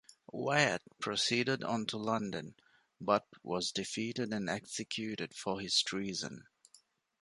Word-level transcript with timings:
Wyatt 0.33 0.81
proceeded 0.99 1.63
on 1.63 1.85
to 1.85 1.97
London 1.99 2.55
but 2.99 3.23
was 3.43 3.71
defeated 3.71 4.33
and 4.33 4.49
executed 4.49 5.35
for 5.35 5.59
his 5.59 5.83
treason. 5.83 6.41